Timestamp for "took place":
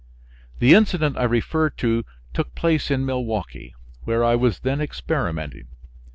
2.33-2.89